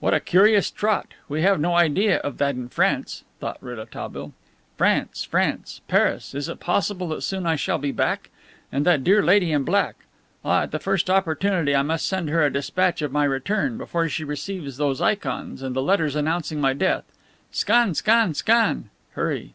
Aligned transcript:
"What 0.00 0.14
a 0.14 0.18
curious 0.18 0.68
trot! 0.68 1.14
We 1.28 1.42
have 1.42 1.60
no 1.60 1.76
idea 1.76 2.16
of 2.18 2.38
that 2.38 2.56
in 2.56 2.68
France," 2.68 3.22
thought 3.38 3.58
Rouletabille. 3.62 4.32
"France! 4.76 5.22
France! 5.22 5.80
Paris! 5.86 6.34
Is 6.34 6.48
it 6.48 6.58
possible 6.58 7.06
that 7.10 7.22
soon 7.22 7.46
I 7.46 7.54
shall 7.54 7.78
be 7.78 7.92
back! 7.92 8.30
And 8.72 8.84
that 8.84 9.04
dear 9.04 9.22
Lady 9.22 9.52
in 9.52 9.62
Black! 9.62 9.94
Ah, 10.44 10.62
at 10.62 10.72
the 10.72 10.80
first 10.80 11.08
opportunity 11.08 11.76
I 11.76 11.82
must 11.82 12.08
send 12.08 12.30
her 12.30 12.44
a 12.44 12.52
dispatch 12.52 13.00
of 13.00 13.12
my 13.12 13.22
return 13.22 13.78
before 13.78 14.08
she 14.08 14.24
receives 14.24 14.76
those 14.76 15.00
ikons, 15.00 15.62
and 15.62 15.76
the 15.76 15.82
letters 15.82 16.16
announcing 16.16 16.60
my 16.60 16.72
death. 16.72 17.04
Scan! 17.52 17.94
Scan! 17.94 18.34
Scan! 18.34 18.90
(Hurry!)" 19.12 19.54